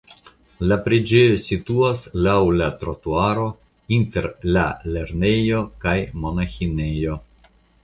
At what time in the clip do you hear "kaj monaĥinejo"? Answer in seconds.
5.87-7.23